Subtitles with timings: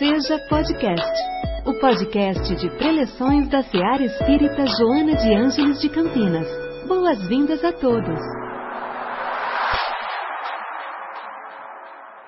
[0.00, 1.12] Seja Podcast,
[1.66, 6.48] o podcast de preleções da Seara Espírita Joana de Ângeles de Campinas.
[6.88, 8.18] Boas-vindas a todos.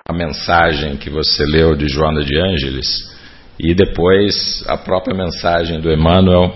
[0.07, 2.85] A mensagem que você leu de Joana de Ângeles
[3.59, 6.53] e depois a própria mensagem do Emmanuel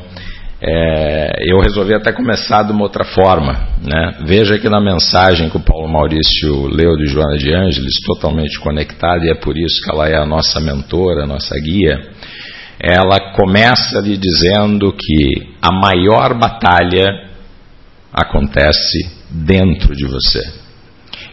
[0.60, 3.54] é, eu resolvi até começar de uma outra forma.
[3.82, 4.16] Né?
[4.26, 9.26] Veja que na mensagem que o Paulo Maurício leu de Joana de Ângeles, totalmente conectada,
[9.26, 12.00] e é por isso que ela é a nossa mentora, a nossa guia,
[12.80, 17.28] ela começa lhe dizendo que a maior batalha
[18.12, 20.42] acontece dentro de você.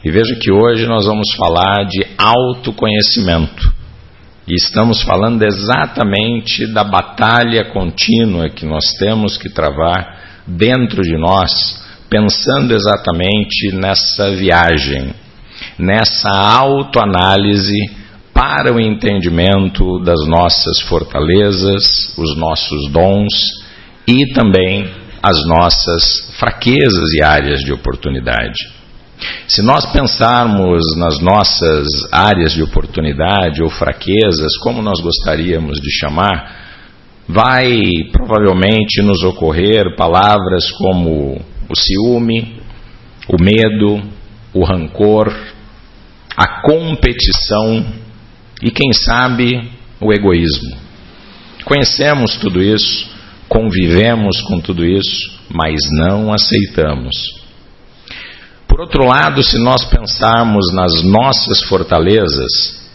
[0.04, 3.72] E veja que hoje nós vamos falar de autoconhecimento.
[4.46, 11.50] E estamos falando exatamente da batalha contínua que nós temos que travar dentro de nós,
[12.10, 15.14] pensando exatamente nessa viagem,
[15.78, 17.74] nessa autoanálise
[18.34, 23.32] para o entendimento das nossas fortalezas, os nossos dons
[24.06, 24.90] e também
[25.22, 28.83] as nossas fraquezas e áreas de oportunidade.
[29.46, 36.64] Se nós pensarmos nas nossas áreas de oportunidade ou fraquezas, como nós gostaríamos de chamar,
[37.28, 37.80] vai
[38.12, 42.60] provavelmente nos ocorrer palavras como o ciúme,
[43.28, 44.02] o medo,
[44.52, 45.32] o rancor,
[46.36, 47.84] a competição
[48.62, 50.76] e, quem sabe, o egoísmo.
[51.64, 53.10] Conhecemos tudo isso,
[53.48, 57.43] convivemos com tudo isso, mas não aceitamos.
[58.74, 62.90] Por outro lado, se nós pensarmos nas nossas fortalezas,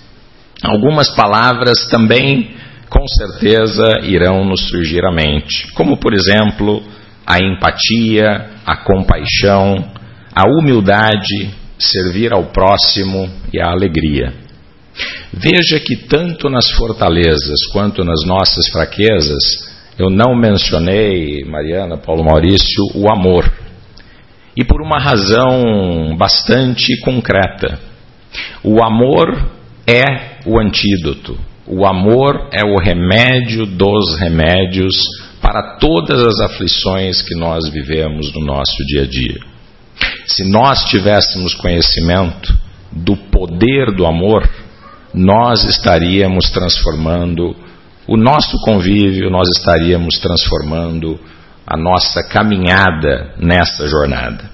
[0.62, 2.54] algumas palavras também
[2.90, 6.84] com certeza irão nos surgir à mente, como por exemplo,
[7.26, 9.90] a empatia, a compaixão,
[10.36, 14.34] a humildade, servir ao próximo e a alegria.
[15.32, 22.84] Veja que tanto nas fortalezas quanto nas nossas fraquezas, eu não mencionei, Mariana, Paulo Maurício,
[22.96, 23.50] o amor
[24.60, 27.80] e por uma razão bastante concreta.
[28.62, 29.50] O amor
[29.88, 34.94] é o antídoto, o amor é o remédio dos remédios
[35.42, 39.38] para todas as aflições que nós vivemos no nosso dia a dia.
[40.26, 42.54] Se nós tivéssemos conhecimento
[42.92, 44.44] do poder do amor,
[45.14, 47.56] nós estaríamos transformando
[48.06, 51.18] o nosso convívio, nós estaríamos transformando
[51.70, 54.50] a nossa caminhada nessa jornada.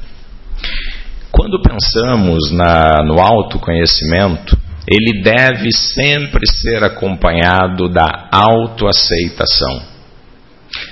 [1.32, 9.82] Quando pensamos na, no autoconhecimento, ele deve sempre ser acompanhado da autoaceitação.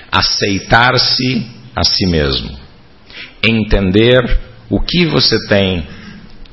[0.09, 1.45] Aceitar-se
[1.75, 2.57] a si mesmo.
[3.45, 5.85] Entender o que você tem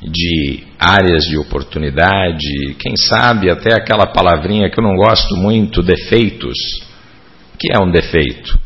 [0.01, 6.57] de áreas de oportunidade, quem sabe até aquela palavrinha que eu não gosto muito, defeitos.
[7.53, 8.59] O que é um defeito?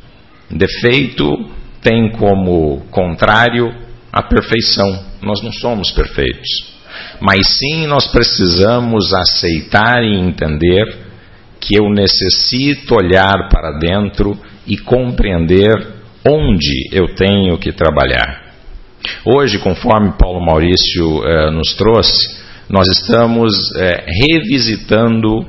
[0.49, 1.49] Defeito
[1.81, 3.73] tem como contrário
[4.11, 5.03] a perfeição.
[5.21, 6.75] Nós não somos perfeitos.
[7.19, 10.97] Mas sim nós precisamos aceitar e entender
[11.59, 15.95] que eu necessito olhar para dentro e compreender
[16.27, 18.45] onde eu tenho que trabalhar.
[19.25, 25.45] Hoje, conforme Paulo Maurício eh, nos trouxe, nós estamos eh, revisitando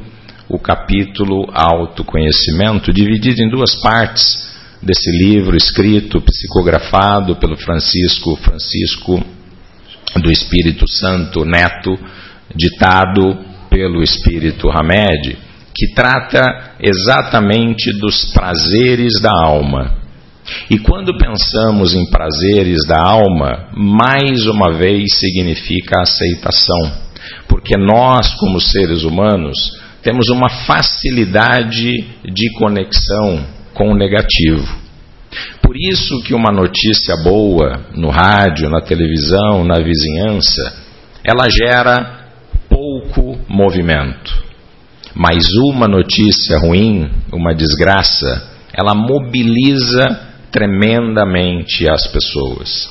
[0.49, 4.47] o capítulo autoconhecimento, dividido em duas partes
[4.87, 9.21] desse livro escrito, psicografado pelo Francisco Francisco
[10.23, 11.99] do Espírito Santo Neto,
[12.55, 13.37] ditado
[13.69, 15.37] pelo Espírito Hamed,
[15.75, 19.97] que trata exatamente dos prazeres da alma.
[20.71, 26.93] E quando pensamos em prazeres da alma, mais uma vez significa aceitação,
[27.49, 29.57] porque nós, como seres humanos,
[30.01, 34.67] temos uma facilidade de conexão com o negativo.
[35.63, 40.63] Por isso que uma notícia boa no rádio, na televisão, na vizinhança,
[41.23, 42.27] ela gera
[42.71, 44.45] pouco movimento.
[45.15, 52.89] Mas uma notícia ruim, uma desgraça, ela mobiliza tremendamente as pessoas.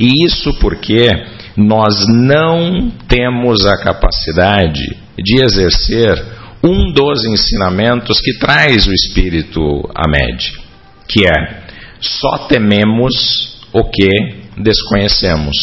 [0.00, 1.10] E isso porque
[1.56, 10.52] nós não temos a capacidade de exercer um dos ensinamentos que traz o Espírito Amed,
[11.08, 11.68] que é
[12.00, 14.08] só tememos o que
[14.56, 15.56] desconhecemos.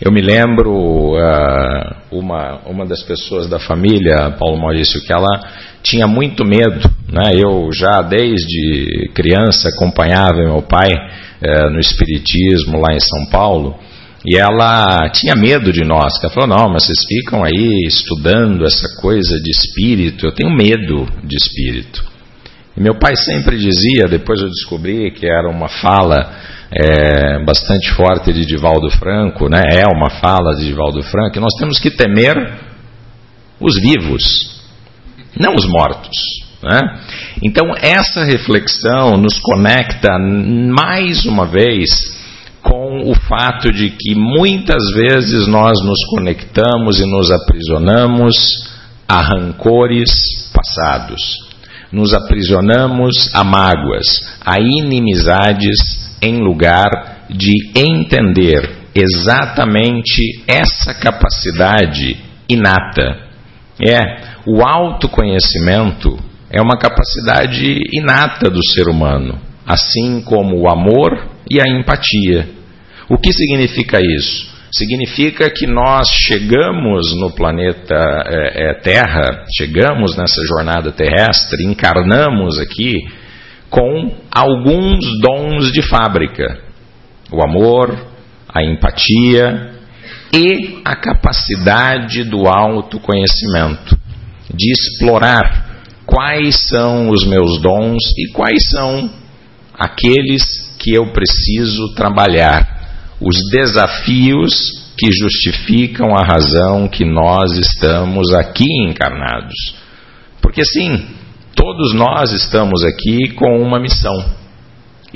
[0.00, 0.72] Eu me lembro
[1.14, 5.28] uh, uma, uma das pessoas da família, Paulo Maurício, que ela
[5.82, 6.88] tinha muito medo.
[7.08, 7.32] Né?
[7.34, 13.76] Eu já desde criança acompanhava meu pai uh, no Espiritismo lá em São Paulo
[14.26, 19.00] E ela tinha medo de nós, ela falou: Não, mas vocês ficam aí estudando essa
[19.00, 22.04] coisa de espírito, eu tenho medo de espírito.
[22.76, 26.30] E meu pai sempre dizia, depois eu descobri que era uma fala
[26.70, 29.62] é, bastante forte de Divaldo Franco, né?
[29.72, 32.36] é uma fala de Divaldo Franco, que nós temos que temer
[33.58, 34.60] os vivos,
[35.38, 36.16] não os mortos.
[36.62, 36.80] Né?
[37.42, 42.15] Então, essa reflexão nos conecta mais uma vez
[42.68, 48.34] com o fato de que muitas vezes nós nos conectamos e nos aprisionamos
[49.08, 50.10] a rancores
[50.52, 51.22] passados,
[51.92, 54.06] nos aprisionamos a mágoas,
[54.44, 55.78] a inimizades,
[56.20, 62.16] em lugar de entender exatamente essa capacidade
[62.48, 63.26] inata.
[63.80, 64.00] É,
[64.46, 66.18] o autoconhecimento
[66.50, 72.55] é uma capacidade inata do ser humano, assim como o amor e a empatia.
[73.08, 74.56] O que significa isso?
[74.72, 82.94] Significa que nós chegamos no planeta é, é, Terra, chegamos nessa jornada terrestre, encarnamos aqui
[83.70, 86.58] com alguns dons de fábrica:
[87.32, 87.96] o amor,
[88.52, 89.72] a empatia
[90.32, 93.96] e a capacidade do autoconhecimento,
[94.52, 99.10] de explorar quais são os meus dons e quais são
[99.78, 102.75] aqueles que eu preciso trabalhar
[103.20, 104.52] os desafios
[104.98, 109.54] que justificam a razão que nós estamos aqui encarnados.
[110.40, 111.06] Porque sim,
[111.54, 114.14] todos nós estamos aqui com uma missão.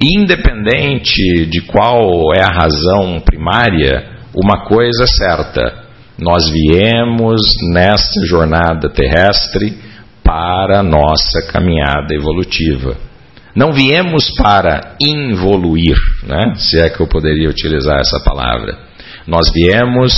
[0.03, 5.85] Independente de qual é a razão primária, uma coisa é certa:
[6.19, 7.41] nós viemos
[7.73, 9.79] nessa jornada terrestre
[10.23, 13.10] para a nossa caminhada evolutiva.
[13.55, 16.55] Não viemos para involuir, né?
[16.57, 18.79] se é que eu poderia utilizar essa palavra.
[19.27, 20.13] Nós viemos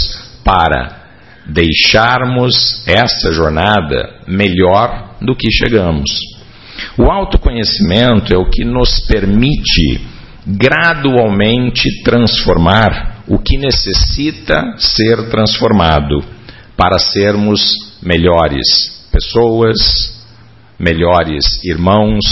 [0.45, 1.03] para
[1.47, 6.11] deixarmos essa jornada melhor do que chegamos.
[6.99, 10.01] O autoconhecimento é o que nos permite
[10.47, 16.23] gradualmente transformar o que necessita ser transformado
[16.77, 17.63] para sermos
[18.03, 19.79] melhores pessoas,
[20.79, 22.25] melhores irmãos,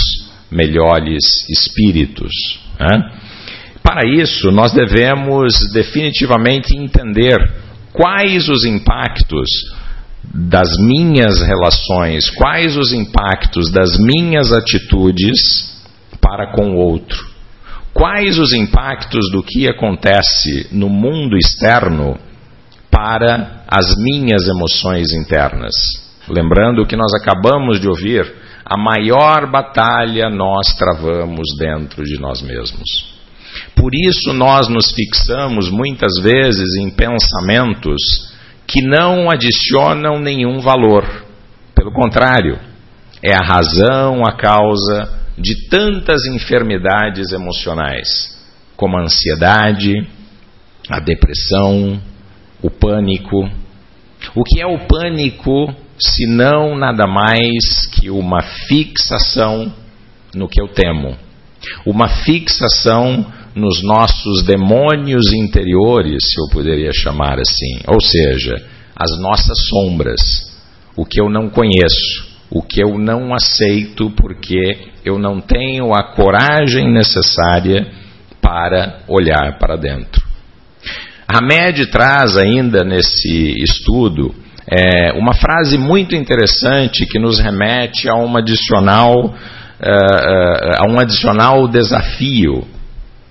[0.51, 2.31] melhores espíritos.
[2.79, 3.11] Né?
[3.81, 7.37] Para isso, nós devemos definitivamente entender
[7.93, 9.49] quais os impactos
[10.23, 15.71] das minhas relações, quais os impactos das minhas atitudes
[16.21, 17.27] para com o outro,
[17.93, 22.17] quais os impactos do que acontece no mundo externo
[22.89, 25.73] para as minhas emoções internas.
[26.27, 28.40] Lembrando que nós acabamos de ouvir
[28.71, 33.19] a maior batalha nós travamos dentro de nós mesmos.
[33.75, 38.31] Por isso nós nos fixamos muitas vezes em pensamentos
[38.65, 41.03] que não adicionam nenhum valor.
[41.75, 42.57] Pelo contrário,
[43.21, 48.07] é a razão, a causa de tantas enfermidades emocionais,
[48.77, 50.07] como a ansiedade,
[50.89, 52.01] a depressão,
[52.61, 53.49] o pânico.
[54.33, 59.71] O que é o pânico senão nada mais que uma fixação
[60.33, 61.15] no que eu temo,
[61.85, 63.25] uma fixação
[63.55, 68.65] nos nossos demônios interiores, se eu poderia chamar assim, ou seja,
[68.95, 70.21] as nossas sombras,
[70.95, 76.13] o que eu não conheço, o que eu não aceito porque eu não tenho a
[76.13, 77.91] coragem necessária
[78.41, 80.21] para olhar para dentro.
[81.27, 84.35] Hamed traz ainda nesse estudo
[84.73, 90.97] é, uma frase muito interessante que nos remete a um adicional, uh, uh, a um
[90.97, 92.65] adicional desafio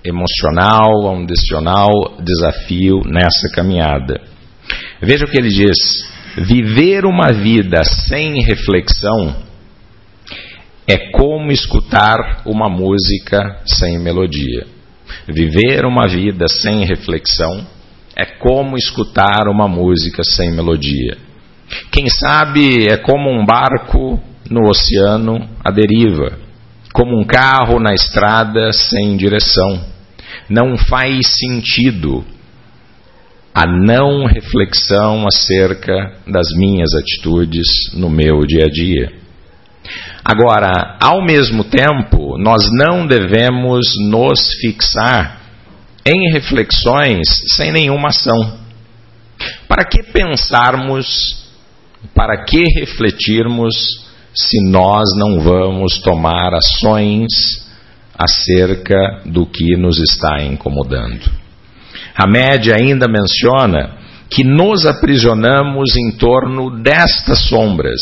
[0.05, 1.89] emocional, a um adicional
[2.23, 4.21] desafio nessa caminhada.
[5.01, 5.79] Veja o que ele diz:
[6.37, 9.35] viver uma vida sem reflexão
[10.87, 14.67] é como escutar uma música sem melodia.
[15.27, 17.67] Viver uma vida sem reflexão
[18.15, 21.30] é como escutar uma música sem melodia.
[21.91, 26.39] Quem sabe é como um barco no oceano à deriva,
[26.93, 29.85] como um carro na estrada sem direção.
[30.49, 32.25] Não faz sentido
[33.55, 39.13] a não reflexão acerca das minhas atitudes no meu dia a dia.
[40.25, 45.41] Agora, ao mesmo tempo, nós não devemos nos fixar
[46.07, 48.59] em reflexões sem nenhuma ação.
[49.67, 51.50] Para que pensarmos
[52.15, 53.75] para que refletirmos
[54.35, 57.29] se nós não vamos tomar ações
[58.17, 61.31] acerca do que nos está incomodando?
[62.15, 63.99] A média ainda menciona
[64.31, 68.01] que nos aprisionamos em torno destas sombras,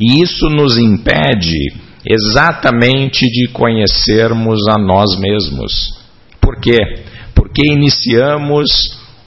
[0.00, 1.72] e isso nos impede
[2.06, 5.72] exatamente de conhecermos a nós mesmos.
[6.40, 6.78] Por quê?
[7.34, 8.68] Porque iniciamos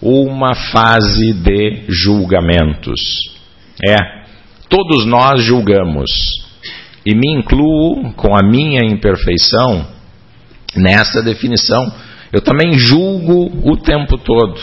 [0.01, 3.36] uma fase de julgamentos.
[3.85, 3.95] É,
[4.69, 6.09] todos nós julgamos,
[7.05, 9.87] e me incluo com a minha imperfeição
[10.75, 11.91] nessa definição.
[12.33, 14.59] Eu também julgo o tempo todo.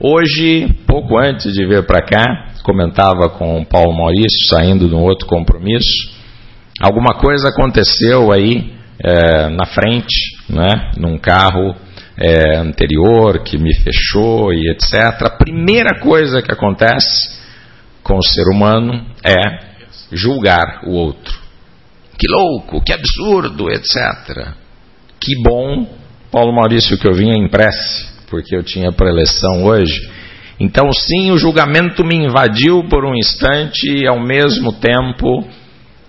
[0.00, 5.02] Hoje, pouco antes de vir para cá, comentava com o Paulo Maurício, saindo de um
[5.02, 6.10] outro compromisso,
[6.80, 11.76] alguma coisa aconteceu aí é, na frente, né, num carro
[12.16, 15.22] é, anterior que me fechou e etc.
[15.26, 17.41] A primeira coisa que acontece
[18.02, 19.72] com o ser humano é
[20.10, 21.40] julgar o outro.
[22.18, 24.54] Que louco, que absurdo, etc.
[25.20, 25.86] Que bom,
[26.30, 30.10] Paulo Maurício, que eu vinha em prece, porque eu tinha preleção hoje.
[30.60, 35.44] Então, sim, o julgamento me invadiu por um instante e, ao mesmo tempo,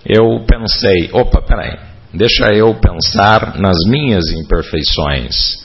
[0.05, 1.77] eu pensei: opa, peraí,
[2.13, 5.63] deixa eu pensar nas minhas imperfeições.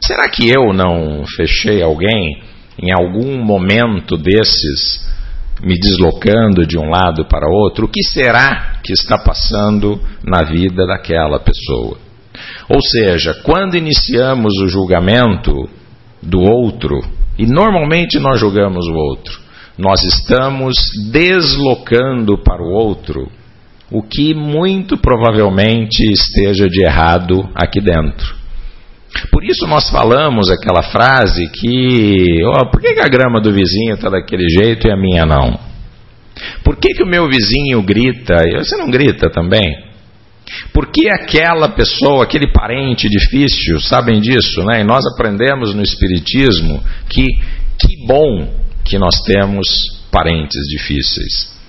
[0.00, 2.42] Será que eu não fechei alguém
[2.78, 5.06] em algum momento desses,
[5.62, 7.86] me deslocando de um lado para outro?
[7.86, 11.98] O que será que está passando na vida daquela pessoa?
[12.68, 15.68] Ou seja, quando iniciamos o julgamento
[16.22, 17.00] do outro,
[17.38, 19.40] e normalmente nós julgamos o outro,
[19.76, 20.76] nós estamos
[21.10, 23.30] deslocando para o outro
[23.90, 28.39] o que muito provavelmente esteja de errado aqui dentro.
[29.30, 33.94] Por isso nós falamos aquela frase que, oh, por que, que a grama do vizinho
[33.94, 35.58] está daquele jeito e a minha não?
[36.64, 39.90] Por que, que o meu vizinho grita e você não grita também?
[40.72, 44.80] Por que aquela pessoa, aquele parente difícil, sabem disso, né?
[44.80, 47.26] E nós aprendemos no Espiritismo que
[47.80, 49.66] que bom que nós temos
[50.10, 51.59] parentes difíceis.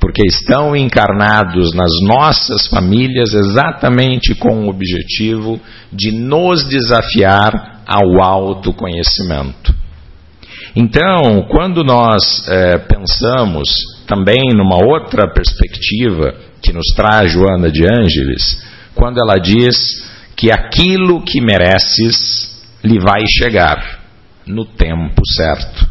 [0.00, 5.60] Porque estão encarnados nas nossas famílias exatamente com o objetivo
[5.92, 9.74] de nos desafiar ao autoconhecimento.
[10.76, 13.68] Então, quando nós é, pensamos
[14.06, 18.62] também numa outra perspectiva que nos traz Joana de Ângeles,
[18.94, 19.76] quando ela diz
[20.36, 24.00] que aquilo que mereces lhe vai chegar
[24.46, 25.86] no tempo certo.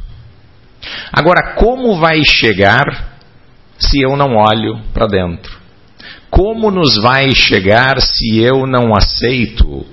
[1.12, 3.17] Agora, como vai chegar
[3.78, 5.58] se eu não olho para dentro?
[6.30, 9.86] Como nos vai chegar se eu não aceito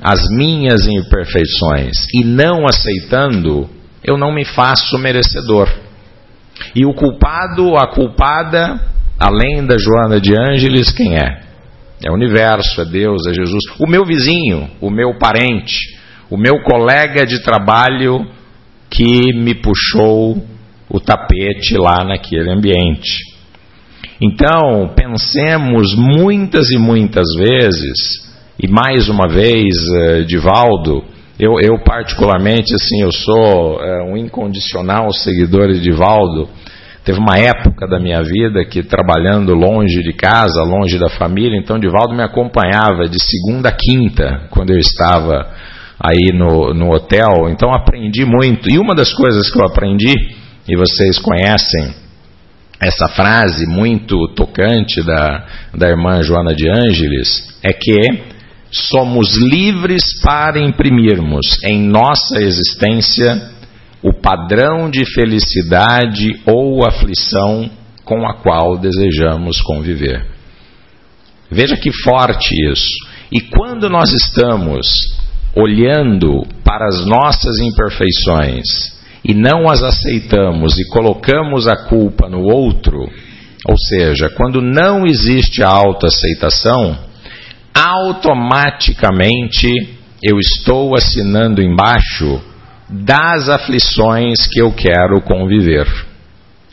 [0.00, 2.06] as minhas imperfeições?
[2.14, 3.68] E não aceitando,
[4.04, 5.68] eu não me faço merecedor.
[6.74, 8.80] E o culpado, a culpada,
[9.18, 11.42] além da Joana de Ângeles, quem é?
[12.04, 13.64] É o universo, é Deus, é Jesus.
[13.80, 15.96] O meu vizinho, o meu parente,
[16.30, 18.26] o meu colega de trabalho
[18.90, 20.44] que me puxou
[20.96, 23.18] o tapete lá naquele ambiente.
[24.20, 28.26] Então, pensemos muitas e muitas vezes,
[28.62, 31.04] e mais uma vez, eh, Divaldo,
[31.38, 36.48] eu, eu particularmente, assim, eu sou é, um incondicional seguidor de Divaldo,
[37.06, 41.78] Teve uma época da minha vida que, trabalhando longe de casa, longe da família, então
[41.78, 45.46] Divaldo me acompanhava de segunda a quinta, quando eu estava
[46.00, 47.48] aí no, no hotel.
[47.48, 48.68] Então aprendi muito.
[48.68, 50.14] E uma das coisas que eu aprendi,
[50.68, 51.94] e vocês conhecem
[52.80, 58.36] essa frase muito tocante da, da irmã Joana de Ângeles, é que
[58.70, 63.50] somos livres para imprimirmos em nossa existência
[64.02, 67.70] o padrão de felicidade ou aflição
[68.04, 70.26] com a qual desejamos conviver.
[71.50, 72.88] Veja que forte isso.
[73.32, 74.86] E quando nós estamos
[75.54, 78.95] olhando para as nossas imperfeições
[79.26, 82.96] e não as aceitamos e colocamos a culpa no outro,
[83.68, 86.96] ou seja, quando não existe a autoaceitação,
[87.74, 89.66] automaticamente
[90.22, 92.40] eu estou assinando embaixo
[92.88, 95.88] das aflições que eu quero conviver.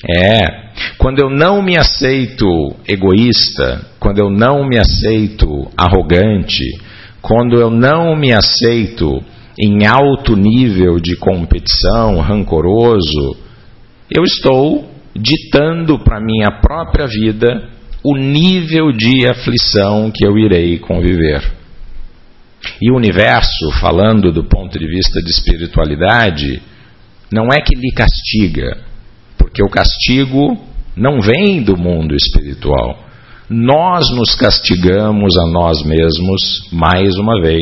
[0.07, 0.63] É,
[0.97, 2.45] quando eu não me aceito
[2.87, 6.63] egoísta, quando eu não me aceito arrogante,
[7.19, 9.23] quando eu não me aceito
[9.57, 13.37] em alto nível de competição, rancoroso,
[14.09, 17.69] eu estou ditando para minha própria vida
[18.03, 21.41] o nível de aflição que eu irei conviver.
[22.81, 26.61] E o universo, falando do ponto de vista de espiritualidade,
[27.31, 28.77] não é que lhe castiga,
[29.37, 30.57] porque o castigo
[30.95, 32.99] não vem do mundo espiritual.
[33.49, 37.61] Nós nos castigamos a nós mesmos, mais uma vez,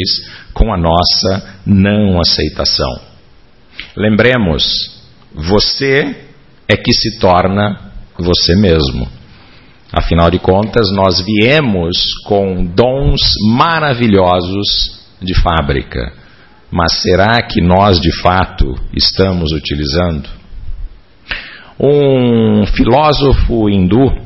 [0.53, 3.01] com a nossa não aceitação.
[3.95, 4.63] Lembremos,
[5.33, 6.15] você
[6.67, 9.07] é que se torna você mesmo.
[9.91, 16.13] Afinal de contas, nós viemos com dons maravilhosos de fábrica.
[16.71, 20.29] Mas será que nós de fato estamos utilizando?
[21.77, 24.20] Um filósofo hindu,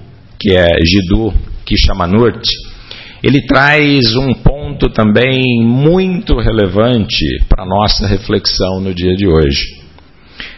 [0.46, 1.34] que é Jiddu
[1.66, 2.52] Krishnamurti,
[3.24, 9.84] ele traz um ponto também muito relevante para a nossa reflexão no dia de hoje.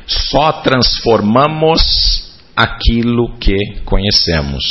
[0.05, 1.79] Só transformamos
[2.53, 4.65] aquilo que conhecemos.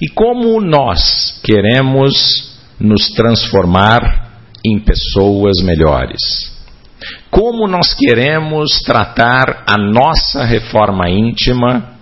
[0.00, 4.30] E como nós queremos nos transformar
[4.64, 6.18] em pessoas melhores?
[7.30, 11.99] Como nós queremos tratar a nossa reforma íntima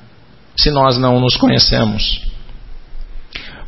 [0.58, 2.26] se nós não nos conhecemos?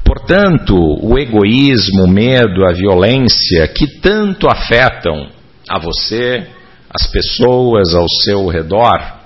[0.04, 5.28] Portanto, o egoísmo, o medo, a violência que tanto afetam
[5.68, 6.48] a você,
[6.92, 9.20] as pessoas ao seu redor,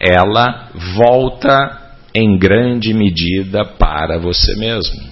[0.00, 1.80] ela volta
[2.12, 5.10] em grande medida para você mesmo.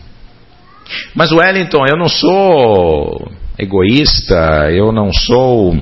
[1.15, 5.77] Mas Wellington, eu não sou egoísta, eu não sou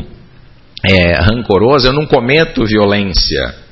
[0.84, 3.65] é, rancoroso, eu não cometo violência.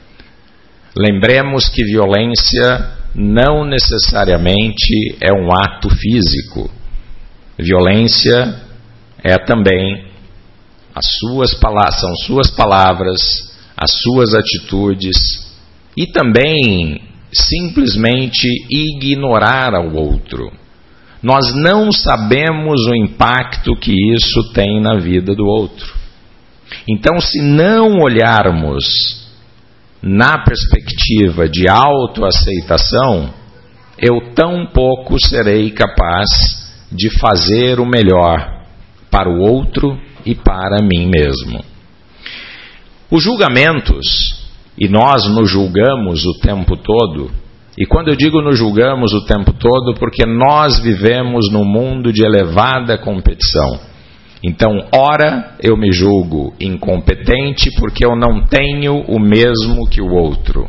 [0.97, 6.71] Lembremos que violência não necessariamente é um ato físico.
[7.59, 8.61] Violência
[9.23, 10.07] é também
[10.95, 13.21] as suas palavras, são suas palavras,
[13.77, 15.17] as suas atitudes
[15.97, 20.53] e também simplesmente ignorar ao outro.
[21.21, 25.93] Nós não sabemos o impacto que isso tem na vida do outro.
[26.89, 29.24] Então, se não olharmos
[30.07, 33.33] na perspectiva de autoaceitação,
[33.99, 36.29] eu tão pouco serei capaz
[36.93, 38.67] de fazer o melhor
[39.11, 41.65] para o outro e para mim mesmo.
[43.11, 44.45] Os julgamentos,
[44.77, 47.31] e nós nos julgamos o tempo todo,
[47.79, 52.23] e quando eu digo nos julgamos o tempo todo, porque nós vivemos num mundo de
[52.23, 53.81] elevada competição.
[54.47, 60.69] Então, ora eu me julgo incompetente porque eu não tenho o mesmo que o outro.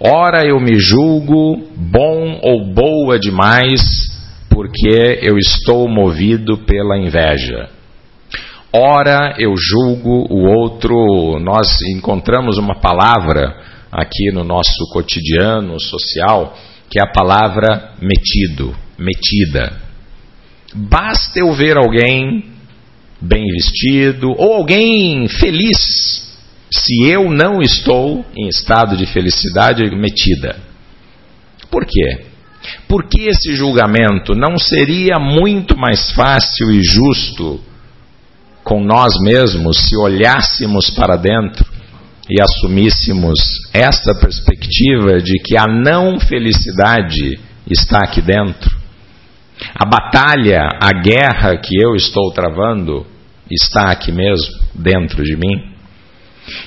[0.00, 3.82] Ora eu me julgo bom ou boa demais
[4.48, 7.68] porque eu estou movido pela inveja.
[8.72, 13.54] Ora eu julgo o outro, nós encontramos uma palavra
[13.92, 16.56] aqui no nosso cotidiano social,
[16.88, 19.74] que é a palavra metido, metida.
[20.74, 22.53] Basta eu ver alguém
[23.24, 26.22] bem vestido ou alguém feliz,
[26.70, 30.56] se eu não estou em estado de felicidade metida.
[31.70, 32.26] Por quê?
[32.88, 37.60] Porque esse julgamento não seria muito mais fácil e justo
[38.62, 41.64] com nós mesmos se olhássemos para dentro
[42.28, 43.38] e assumíssemos
[43.72, 47.38] essa perspectiva de que a não felicidade
[47.70, 48.74] está aqui dentro.
[49.74, 53.06] A batalha, a guerra que eu estou travando
[53.50, 55.72] está aqui mesmo, dentro de mim.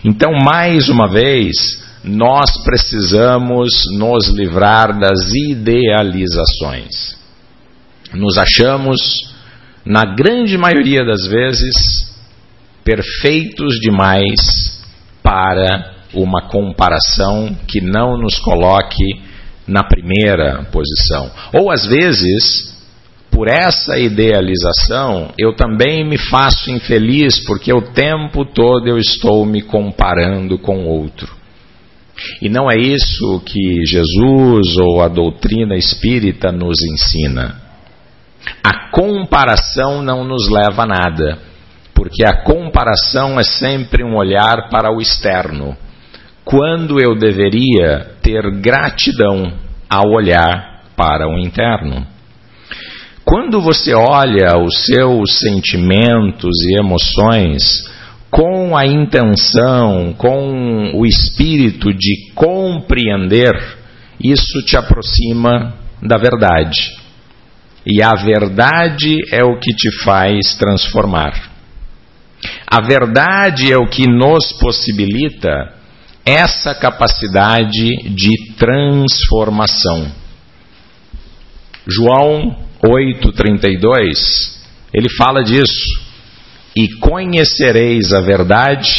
[0.04, 1.56] Então, mais uma vez,
[2.04, 7.18] nós precisamos nos livrar das idealizações.
[8.14, 8.98] Nos achamos
[9.86, 11.76] na grande maioria das vezes,
[12.84, 14.82] perfeitos demais
[15.22, 19.22] para uma comparação que não nos coloque
[19.68, 21.30] na primeira posição.
[21.54, 22.77] Ou às vezes,
[23.38, 29.62] por essa idealização, eu também me faço infeliz porque o tempo todo eu estou me
[29.62, 31.32] comparando com outro.
[32.42, 37.62] E não é isso que Jesus ou a doutrina espírita nos ensina.
[38.64, 41.38] A comparação não nos leva a nada,
[41.94, 45.78] porque a comparação é sempre um olhar para o externo,
[46.44, 49.54] quando eu deveria ter gratidão
[49.88, 52.17] ao olhar para o interno.
[53.30, 57.62] Quando você olha os seus sentimentos e emoções
[58.32, 63.54] com a intenção, com o espírito de compreender,
[64.24, 66.96] isso te aproxima da verdade.
[67.86, 71.52] E a verdade é o que te faz transformar.
[72.66, 75.74] A verdade é o que nos possibilita
[76.26, 80.14] essa capacidade de transformação.
[81.86, 84.62] João 8:32,
[84.94, 86.08] ele fala disso.
[86.76, 88.94] E conhecereis a verdade,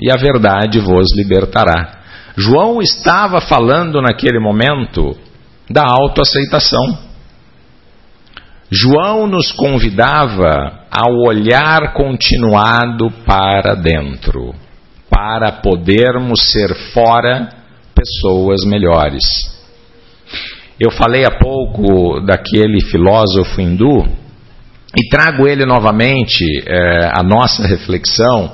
[0.00, 2.00] e a verdade vos libertará.
[2.36, 5.16] João estava falando naquele momento
[5.68, 6.98] da autoaceitação.
[8.70, 14.54] João nos convidava ao olhar continuado para dentro,
[15.10, 17.48] para podermos ser fora
[17.94, 19.22] pessoas melhores.
[20.84, 24.04] Eu falei há pouco daquele filósofo hindu
[24.98, 28.50] e trago ele novamente é, a nossa reflexão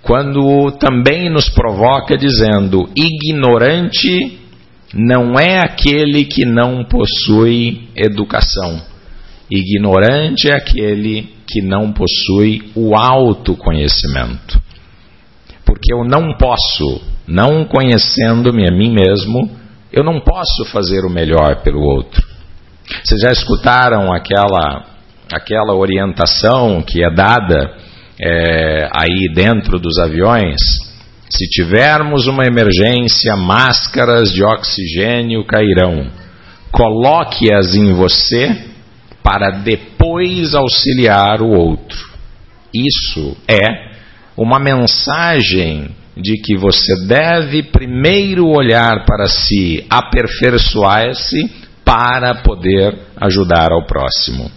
[0.00, 4.38] quando também nos provoca dizendo: ignorante
[4.94, 8.80] não é aquele que não possui educação.
[9.50, 14.58] Ignorante é aquele que não possui o autoconhecimento.
[15.66, 19.50] Porque eu não posso, não conhecendo-me a mim mesmo,
[19.92, 22.22] eu não posso fazer o melhor pelo outro.
[23.04, 24.84] Vocês já escutaram aquela,
[25.32, 27.76] aquela orientação que é dada
[28.20, 30.60] é, aí dentro dos aviões?
[31.30, 36.10] Se tivermos uma emergência, máscaras de oxigênio cairão.
[36.72, 38.68] Coloque-as em você
[39.22, 41.98] para depois auxiliar o outro.
[42.72, 43.88] Isso é
[44.36, 51.50] uma mensagem de que você deve primeiro olhar para si, aperfeiçoar-se
[51.84, 54.50] para poder ajudar ao próximo.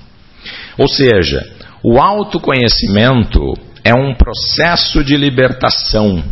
[0.77, 1.39] Ou seja,
[1.83, 3.39] o autoconhecimento
[3.83, 6.23] é um processo de libertação.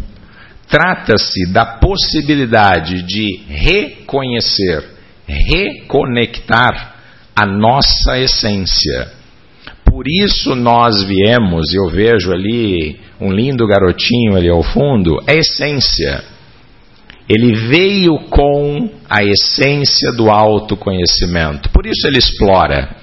[0.67, 4.85] Trata-se da possibilidade de reconhecer,
[5.27, 6.95] reconectar
[7.35, 9.18] a nossa essência.
[9.89, 16.23] Por isso nós viemos, eu vejo ali um lindo garotinho ali ao fundo, é essência.
[17.27, 21.69] Ele veio com a essência do autoconhecimento.
[21.69, 22.95] Por isso ele explora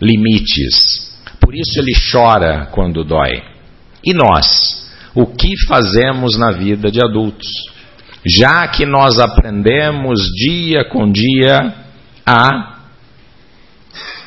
[0.00, 1.16] limites.
[1.40, 3.42] Por isso ele chora quando dói.
[4.04, 4.46] E nós?
[5.14, 7.48] O que fazemos na vida de adultos?
[8.24, 11.74] Já que nós aprendemos dia com dia
[12.26, 12.77] a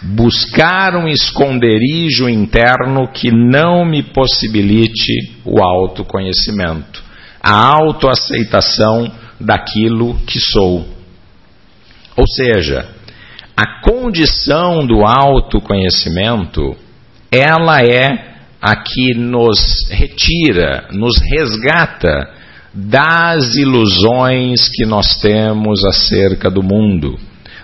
[0.01, 7.03] buscar um esconderijo interno que não me possibilite o autoconhecimento,
[7.41, 10.87] a autoaceitação daquilo que sou.
[12.17, 12.89] Ou seja,
[13.55, 16.75] a condição do autoconhecimento,
[17.31, 19.59] ela é a que nos
[19.89, 22.29] retira, nos resgata
[22.73, 27.19] das ilusões que nós temos acerca do mundo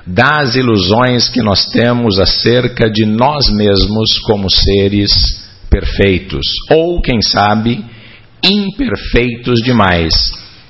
[0.08, 5.12] das ilusões que nós temos acerca de nós mesmos como seres
[5.70, 7.84] perfeitos, ou, quem sabe,
[8.41, 10.13] imperfeitos demais,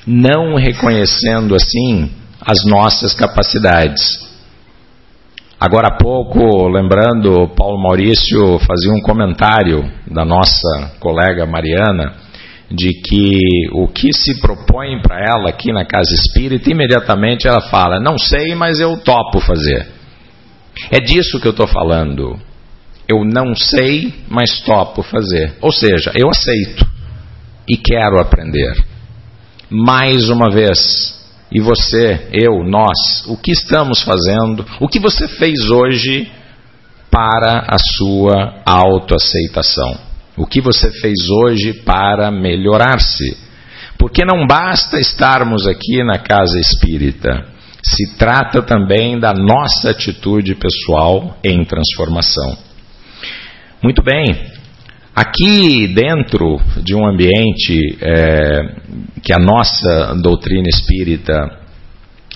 [0.08, 2.10] não reconhecendo assim
[2.42, 4.26] as nossas capacidades.
[5.60, 12.27] Agora há pouco, lembrando, Paulo Maurício fazia um comentário da nossa colega Mariana
[12.70, 13.40] de que
[13.72, 18.56] o que se propõe para ela aqui na casa espírita, imediatamente ela fala: Não sei,
[18.56, 19.88] mas eu topo fazer.
[20.92, 22.40] É disso que eu estou falando.
[23.08, 25.56] Eu não sei, mas topo fazer.
[25.62, 26.86] Ou seja, eu aceito
[27.68, 28.76] e quero aprender.
[29.70, 31.18] Mais uma vez,
[31.52, 36.30] e você, eu, nós, o que estamos fazendo, o que você fez hoje
[37.10, 40.07] para a sua autoaceitação?
[40.38, 43.36] O que você fez hoje para melhorar-se?
[43.98, 47.44] Porque não basta estarmos aqui na casa espírita,
[47.84, 52.56] se trata também da nossa atitude pessoal em transformação.
[53.82, 54.52] Muito bem,
[55.16, 58.76] aqui dentro de um ambiente é,
[59.24, 61.36] que a nossa doutrina espírita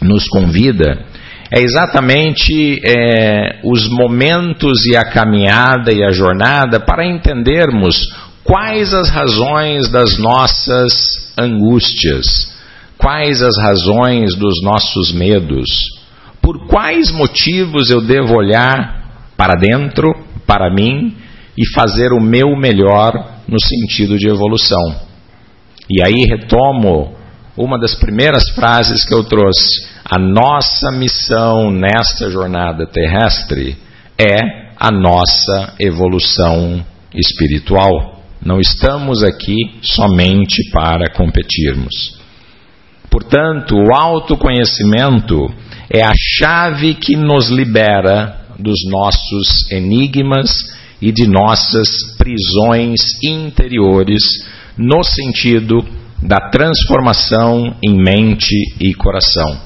[0.01, 1.05] nos convida,
[1.53, 8.07] é exatamente é, os momentos e a caminhada e a jornada para entendermos
[8.41, 12.55] quais as razões das nossas angústias,
[12.97, 15.67] quais as razões dos nossos medos,
[16.41, 20.07] por quais motivos eu devo olhar para dentro,
[20.47, 21.17] para mim,
[21.57, 23.11] e fazer o meu melhor
[23.45, 24.95] no sentido de evolução.
[25.89, 27.20] E aí retomo
[27.55, 29.87] uma das primeiras frases que eu trouxe.
[30.05, 33.77] A nossa missão nesta jornada terrestre
[34.17, 38.21] é a nossa evolução espiritual.
[38.43, 42.19] Não estamos aqui somente para competirmos.
[43.09, 45.53] Portanto, o autoconhecimento
[45.89, 50.49] é a chave que nos libera dos nossos enigmas
[51.01, 54.23] e de nossas prisões interiores,
[54.77, 55.83] no sentido
[56.21, 59.59] da transformação em mente e coração.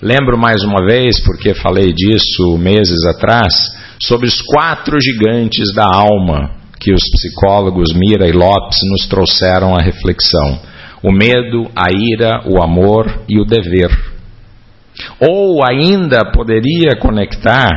[0.00, 3.54] Lembro mais uma vez, porque falei disso meses atrás,
[4.00, 9.82] sobre os quatro gigantes da alma que os psicólogos Mira e Lopes nos trouxeram à
[9.82, 10.60] reflexão:
[11.02, 13.90] o medo, a ira, o amor e o dever.
[15.18, 17.70] ou ainda poderia conectar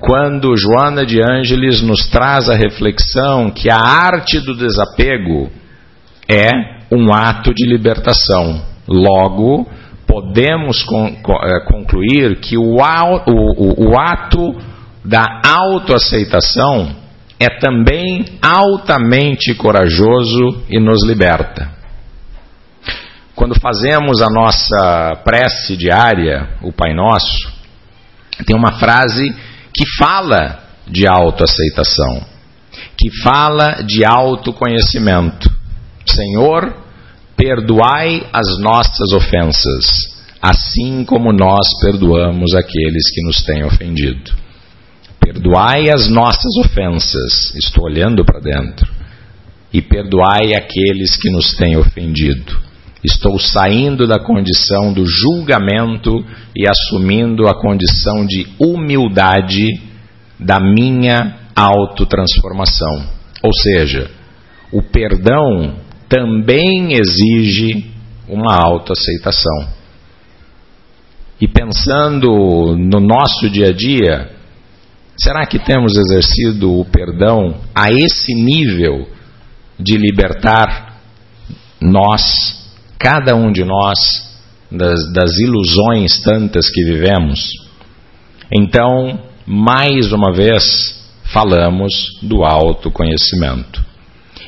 [0.00, 5.50] quando Joana de Ângeles nos traz a reflexão que a arte do desapego
[6.28, 8.62] é um ato de libertação.
[8.86, 9.66] Logo,
[10.06, 14.54] podemos eh, concluir que o, ato
[15.04, 16.96] da autoaceitação
[17.38, 21.72] é também altamente corajoso e nos liberta.
[23.34, 27.52] Quando fazemos a nossa prece diária, o Pai Nosso,
[28.46, 29.34] tem uma frase
[29.72, 32.24] que fala de autoaceitação,
[32.96, 35.53] que fala de autoconhecimento.
[36.06, 36.74] Senhor,
[37.36, 44.32] perdoai as nossas ofensas, assim como nós perdoamos aqueles que nos têm ofendido.
[45.20, 48.86] Perdoai as nossas ofensas, estou olhando para dentro,
[49.72, 52.60] e perdoai aqueles que nos têm ofendido.
[53.02, 56.24] Estou saindo da condição do julgamento
[56.56, 59.66] e assumindo a condição de humildade
[60.38, 63.06] da minha autotransformação.
[63.42, 64.10] Ou seja,
[64.72, 67.90] o perdão também exige
[68.28, 69.68] uma autoaceitação.
[71.40, 74.30] E pensando no nosso dia a dia,
[75.16, 79.08] será que temos exercido o perdão a esse nível
[79.78, 81.00] de libertar
[81.80, 82.64] nós
[82.98, 83.98] cada um de nós
[84.70, 87.40] das, das ilusões tantas que vivemos.
[88.52, 90.62] Então, mais uma vez,
[91.32, 93.84] falamos do autoconhecimento.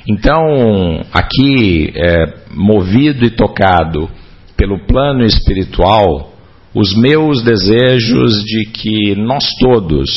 [0.09, 4.09] Então, aqui, é, movido e tocado
[4.57, 6.33] pelo plano espiritual,
[6.73, 10.11] os meus desejos de que nós todos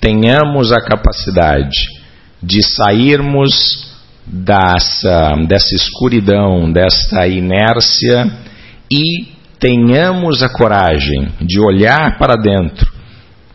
[0.00, 1.78] tenhamos a capacidade
[2.42, 3.90] de sairmos
[4.26, 8.30] dessa, dessa escuridão, desta inércia
[8.90, 12.92] e tenhamos a coragem de olhar para dentro,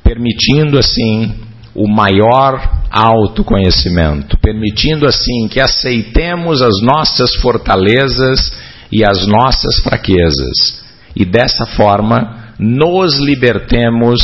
[0.04, 1.36] permitindo assim
[1.76, 8.52] o maior autoconhecimento, permitindo assim que aceitemos as nossas fortalezas
[8.92, 10.88] e as nossas fraquezas
[11.20, 14.20] e dessa forma nos libertemos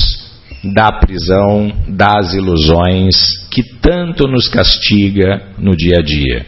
[0.64, 3.16] da prisão das ilusões
[3.50, 6.46] que tanto nos castiga no dia a dia.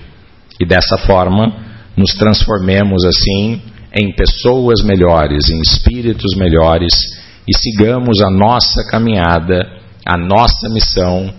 [0.60, 1.52] E dessa forma,
[1.98, 3.60] nos transformemos assim
[3.92, 6.94] em pessoas melhores, em espíritos melhores
[7.48, 9.68] e sigamos a nossa caminhada,
[10.06, 11.34] a nossa missão,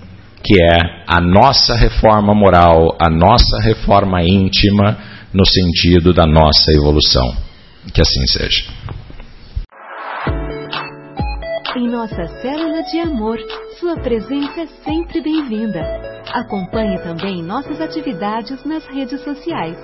[0.46, 4.96] que é a nossa reforma moral, a nossa reforma íntima
[5.34, 7.26] no sentido da nossa evolução.
[7.92, 8.64] Que assim seja.
[11.76, 13.38] Em nossa célula de amor,
[13.80, 15.82] sua presença é sempre bem-vinda.
[16.32, 19.76] Acompanhe também nossas atividades nas redes sociais.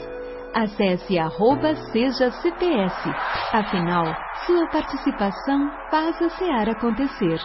[0.55, 3.09] Acesse arroba seja CPS.
[3.53, 4.05] Afinal,
[4.47, 7.41] sua participação faz a SEAR acontecer.